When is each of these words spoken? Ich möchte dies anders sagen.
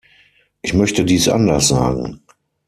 Ich 0.63 0.73
möchte 0.73 1.05
dies 1.05 1.29
anders 1.29 1.67
sagen. 1.67 2.21